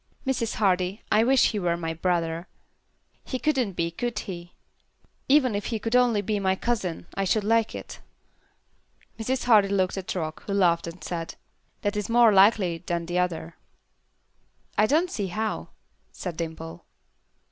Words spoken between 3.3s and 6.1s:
couldn't be, could he? Even if he could